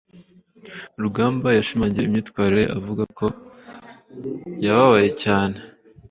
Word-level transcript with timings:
Rugamba 1.01 1.47
yashimangiye 1.57 2.05
imyitwarire 2.05 2.61
ye 2.65 2.71
avuga 2.77 3.03
ko 3.17 3.25
yababaye 4.63 5.09
cyane. 5.23 5.57